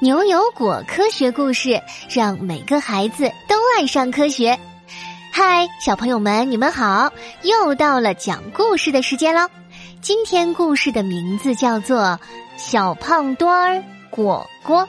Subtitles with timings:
[0.00, 4.56] 牛油果科学故事，让每个孩子都爱上科学。
[5.32, 7.12] 嗨，小朋友们，你们好！
[7.42, 9.48] 又到了讲故事的时间喽。
[10.00, 11.98] 今天故事的名字叫做
[12.56, 14.86] 《小胖墩儿果果》。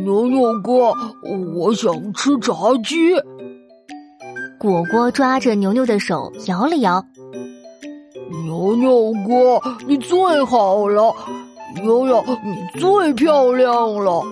[0.00, 0.94] 牛牛哥，
[1.54, 3.12] 我想吃炸鸡。
[4.58, 7.04] 果果抓着牛牛的手摇了摇。
[8.32, 11.14] 牛牛哥，你最好了，
[11.84, 14.22] 悠悠，你最漂亮了。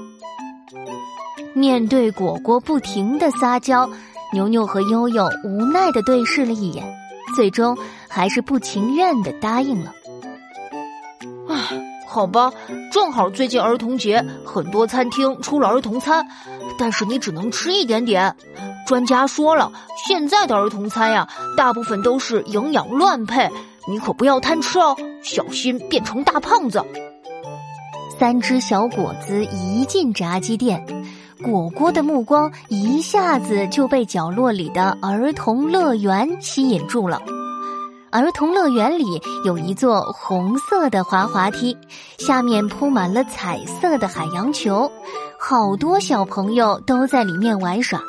[1.52, 3.88] 面对果果不停的撒娇，
[4.32, 6.84] 牛牛和悠悠无奈的对视了一眼，
[7.34, 7.76] 最终
[8.08, 9.92] 还是不情愿的答应了。
[11.48, 11.56] 唉，
[12.08, 12.52] 好吧，
[12.92, 16.26] 正好最近儿童节，很多餐厅出了儿童餐，
[16.78, 18.34] 但是你只能吃一点点。
[18.86, 19.70] 专家说了，
[20.06, 23.50] 现在的儿童餐呀，大部分都是营养乱配。
[23.88, 26.84] 你可不要贪吃哦，小心变成大胖子。
[28.18, 30.84] 三只小果子一进炸鸡店，
[31.42, 37.20] 果果的目光一下子就被角落里的儿童乐园吸引住了。
[38.10, 41.76] 儿童乐园里有一座红色的滑滑梯，
[42.18, 44.90] 下面铺满了彩色的海洋球，
[45.38, 48.02] 好多小朋友都在里面玩耍。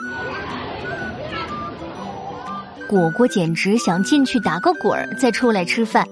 [2.92, 6.06] 果果简直想进去打个滚儿，再出来吃饭。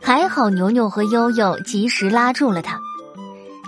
[0.00, 2.78] 还好牛牛和悠悠及时拉住了他。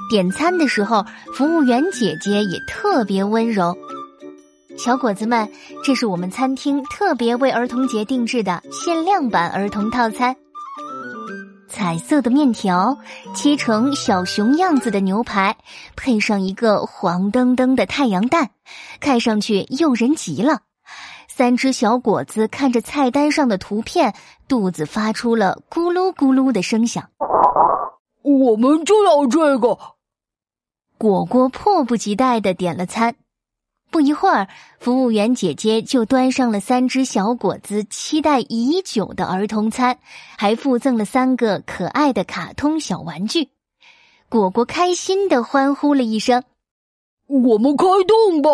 [0.08, 3.76] 点餐的时候，服务员姐姐也特别温柔。
[4.78, 5.50] 小果子们，
[5.82, 10.36] 这是我们餐厅特别为儿童节定制的限量版儿童套餐：
[11.68, 12.96] 彩色的面条，
[13.34, 15.56] 切成小熊样子的牛排，
[15.96, 18.50] 配上一个黄澄澄的太阳蛋，
[19.00, 20.60] 看上去诱人极了。
[21.36, 24.14] 三只小果子看着菜单上的图片，
[24.46, 27.10] 肚子发出了咕噜咕噜的声响。
[28.22, 29.76] 我们就要这个。
[30.96, 33.16] 果果迫不及待的点了餐。
[33.90, 34.46] 不一会儿，
[34.78, 39.98] 服务员姐姐就端上了三只小果子期待已久的儿童餐，
[40.38, 43.48] 还附赠了三个可爱的卡通小玩具。
[44.28, 46.44] 果果开心的欢呼了一声
[47.26, 48.50] ：“我们开动吧！”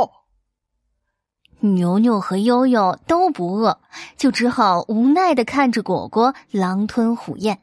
[1.61, 3.79] 牛牛和悠悠都不饿，
[4.17, 7.61] 就只好无奈的看着果果狼吞虎咽。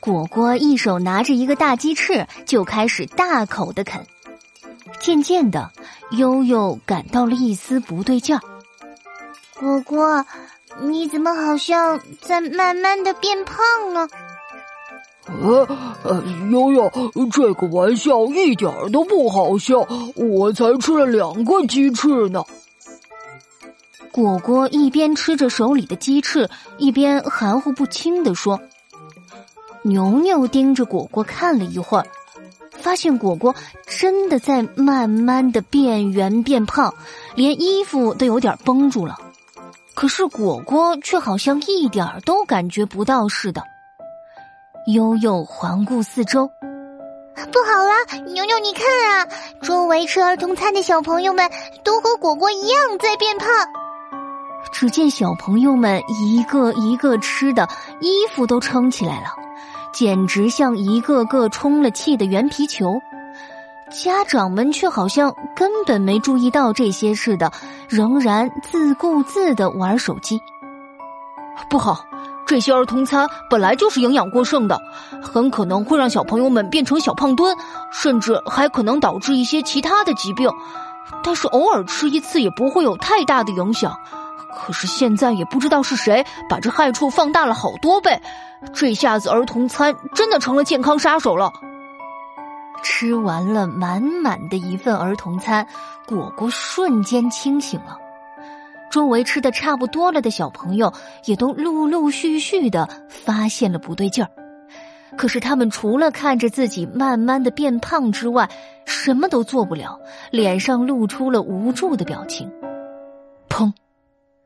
[0.00, 4.06] 果果一手拿着一个大鸡翅，就开始大口的啃。
[5.00, 5.70] 渐渐的，
[6.10, 8.40] 悠悠感到了一丝不对劲儿。
[9.58, 10.26] 果果，
[10.80, 14.08] 你怎么好像在慢慢的变胖呢？
[15.26, 15.66] 呃
[16.02, 16.92] 呃，悠悠，
[17.32, 19.86] 这个玩笑一点都不好笑，
[20.16, 22.44] 我才吃了两个鸡翅呢。
[24.12, 28.60] 果果一边吃着手里的鸡翅，一边含糊不清的说
[29.82, 32.06] ：“牛牛盯着果果看了一会儿，
[32.70, 33.54] 发现果果
[33.86, 36.94] 真的在慢慢的变圆变胖，
[37.34, 39.16] 连衣服都有点绷住了。
[39.94, 43.62] 可是果果却好像一点都感觉不到似的。”
[44.86, 46.46] 悠悠环顾四周，
[47.50, 49.26] 不好了，牛牛，你看啊，
[49.62, 51.50] 周围吃儿童餐的小朋友们
[51.82, 53.48] 都和果果一样在变胖。
[54.72, 57.66] 只见小朋友们一个一个吃的，
[58.00, 59.28] 衣服都撑起来了，
[59.94, 63.00] 简直像一个个充了气的圆皮球。
[63.90, 67.50] 家长们却好像根本没注意到这些似的，
[67.88, 70.38] 仍然自顾自的玩手机。
[71.70, 72.04] 不好，
[72.46, 74.80] 这些儿童餐本来就是营养过剩的，
[75.22, 77.56] 很可能会让小朋友们变成小胖墩，
[77.90, 80.50] 甚至还可能导致一些其他的疾病。
[81.22, 83.98] 但是偶尔吃一次也不会有太大的影响。
[84.56, 88.20] 可是现在也不知道是谁把这害处放大了好多倍，
[88.72, 91.52] 这下子儿童餐真的成了健康杀手了。
[92.82, 95.66] 吃完了满满的一份儿童餐，
[96.06, 97.96] 果果瞬间清醒了。
[98.94, 100.92] 周围吃的差不多了的小朋友
[101.24, 104.30] 也都陆陆续续的发现了不对劲儿，
[105.16, 108.48] 可是他们除了看着自己慢慢的变胖之外，
[108.86, 109.98] 什么都做不了，
[110.30, 112.48] 脸上露出了无助的表情。
[113.48, 113.72] 砰！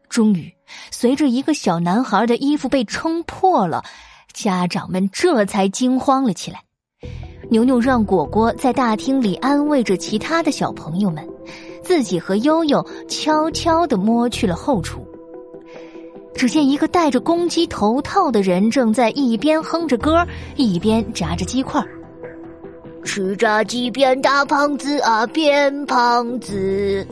[0.09, 0.51] 终于，
[0.91, 3.85] 随着一个小男孩的衣服被撑破了，
[4.33, 6.63] 家长们这才惊慌了起来。
[7.51, 11.29] 牛牛让果果在大厅里安慰着其他的小朋友们，
[11.89, 15.03] 自己和悠悠悄悄的摸去了后厨。
[16.35, 20.23] 只见一个戴着公鸡头套的人正在一边哼着歌，
[20.57, 21.83] 一边炸着鸡块。
[23.03, 27.07] 吃炸鸡变大胖子啊，变胖子。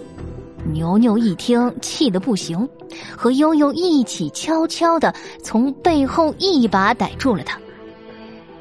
[0.70, 2.69] 牛牛一听，气得不行，
[3.17, 5.11] 和悠悠一起悄悄的
[5.43, 7.58] 从背后一把逮住了他。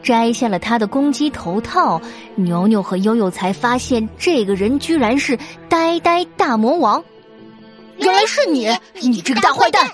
[0.05, 1.99] 摘下了他的公鸡头套，
[2.35, 5.37] 牛牛和悠悠才发现这个人居然是
[5.67, 7.03] 呆呆大魔王。
[7.97, 8.69] 原来是你，
[9.01, 9.89] 你这个大坏蛋！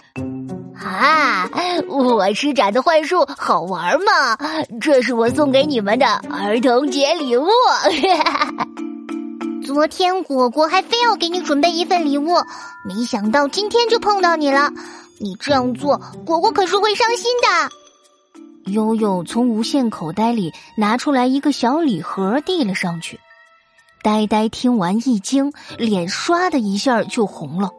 [0.75, 1.49] 啊，
[1.87, 4.37] 我施展的幻术好玩吗？
[4.81, 7.47] 这是我送给你们的儿童节礼物。
[9.63, 12.33] 昨天果果还非要给你准备一份礼物，
[12.83, 14.73] 没想到今天就碰到你了。
[15.19, 17.71] 你这样做，果果可是会伤心的。
[18.71, 23.19] 悠悠从无线口袋里拿出来一个小礼盒，递了上去。
[24.03, 27.69] 呆呆听完一惊，脸唰的一下就红了。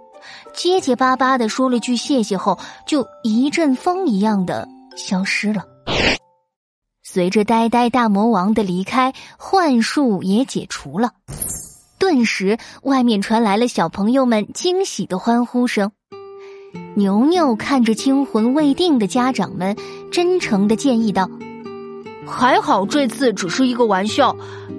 [0.55, 5.65] 结结巴巴的说了句谢谢后，就一阵风一样的消失了。
[7.03, 11.11] 随着呆呆大魔王的离开，幻术也解除了。
[11.99, 15.91] 顿时，外面传来了小朋友们惊喜的欢呼声。
[16.95, 19.77] 牛牛看着惊魂未定的家长们，
[20.11, 21.29] 真诚的建议道。
[22.27, 24.37] 还好这次只是一个玩笑，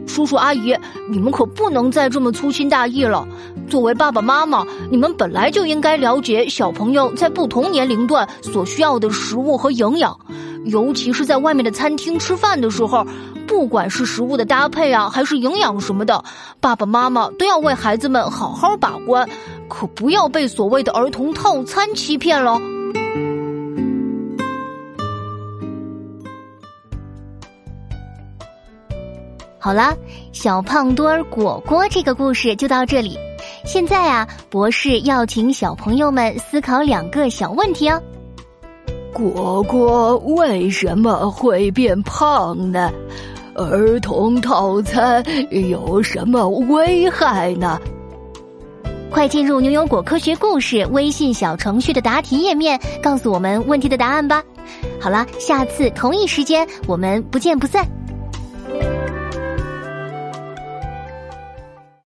[0.07, 0.75] 叔叔阿姨，
[1.09, 3.27] 你们可不能再这么粗心大意了。
[3.67, 10.17] 作为爸爸妈妈，你们本来就应该了解小朋友在不同年龄段所需要的食物和营养，
[10.65, 13.05] 尤其是在外面的餐厅吃饭的时候，
[13.45, 16.23] 不管是食物的搭配啊，还是营养什么的，
[16.61, 19.27] 爸爸妈妈都要为孩子们好好把关，
[19.73, 22.61] 可不要被所谓的儿童套餐欺骗了。
[29.57, 29.97] 好了，
[30.31, 33.17] 小胖墩儿果果这个故事就到这里。
[33.65, 37.99] 现在啊，博士要请小朋友们思考两个小问题哦。
[39.11, 42.91] 果果为什么会变胖呢？
[43.55, 47.79] 儿童套餐有什么危害呢？
[49.13, 54.43] 快进入牛油果科学故事微信小程序的答题页面，告诉我们问题的答案吧。
[54.99, 57.87] 好了，下次同一时间我们不见不散。